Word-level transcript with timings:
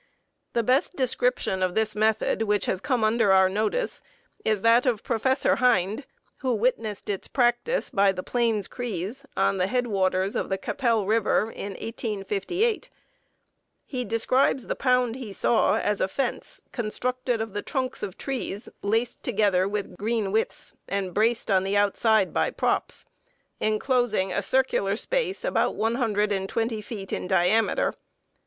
The 0.53 0.63
best 0.63 0.95
description 0.95 1.61
of 1.61 1.75
this 1.75 1.95
method 1.95 2.41
which 2.41 2.65
has 2.65 2.81
come 2.81 3.03
under 3.03 3.31
our 3.31 3.47
notice 3.47 4.01
is 4.43 4.63
that 4.63 4.87
of 4.87 5.03
Professor 5.03 5.57
Hind, 5.57 6.07
who 6.37 6.55
witnessed 6.55 7.07
its 7.07 7.27
practice 7.27 7.91
by 7.91 8.11
the 8.11 8.23
Plains 8.23 8.67
Crees, 8.67 9.27
on 9.37 9.59
the 9.59 9.67
headwaters 9.67 10.35
of 10.35 10.49
the 10.49 10.57
Qu'Appelle 10.57 11.05
River, 11.05 11.51
in 11.51 11.73
1858. 11.73 12.89
He 13.85 14.03
describes 14.03 14.65
the 14.65 14.75
pound 14.75 15.17
he 15.17 15.31
saw 15.31 15.77
as 15.77 16.01
a 16.01 16.07
fence, 16.07 16.63
constructed 16.71 17.39
of 17.39 17.53
the 17.53 17.61
trunks 17.61 18.01
of 18.01 18.17
trees 18.17 18.69
laced 18.81 19.21
together 19.21 19.67
with 19.67 19.95
green 19.97 20.31
withes, 20.31 20.73
and 20.87 21.13
braced 21.13 21.51
on 21.51 21.63
the 21.63 21.77
outside 21.77 22.33
by 22.33 22.49
props, 22.49 23.05
inclosing 23.59 24.33
a 24.33 24.41
circular 24.41 24.95
space 24.95 25.45
about 25.45 25.75
120 25.75 26.81
feet 26.81 27.13
in 27.13 27.27
diameter. 27.27 27.93